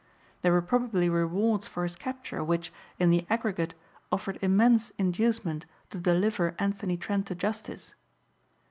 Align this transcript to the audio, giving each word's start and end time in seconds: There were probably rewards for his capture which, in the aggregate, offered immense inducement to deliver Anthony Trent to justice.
There 0.41 0.51
were 0.51 0.63
probably 0.63 1.09
rewards 1.11 1.67
for 1.67 1.83
his 1.83 1.95
capture 1.95 2.43
which, 2.43 2.73
in 2.97 3.11
the 3.11 3.27
aggregate, 3.29 3.75
offered 4.11 4.39
immense 4.41 4.91
inducement 4.97 5.67
to 5.91 5.99
deliver 5.99 6.55
Anthony 6.57 6.97
Trent 6.97 7.27
to 7.27 7.35
justice. 7.35 7.93